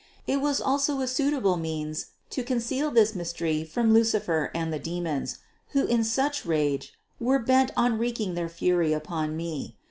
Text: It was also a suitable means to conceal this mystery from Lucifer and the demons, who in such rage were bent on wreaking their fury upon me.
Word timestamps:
It 0.25 0.41
was 0.41 0.59
also 0.59 0.99
a 1.01 1.07
suitable 1.07 1.57
means 1.57 2.07
to 2.31 2.41
conceal 2.41 2.89
this 2.89 3.13
mystery 3.13 3.63
from 3.63 3.93
Lucifer 3.93 4.49
and 4.55 4.73
the 4.73 4.79
demons, 4.79 5.37
who 5.73 5.85
in 5.85 6.03
such 6.03 6.43
rage 6.43 6.93
were 7.19 7.37
bent 7.37 7.69
on 7.77 7.99
wreaking 7.99 8.33
their 8.33 8.49
fury 8.49 8.93
upon 8.93 9.37
me. 9.37 9.77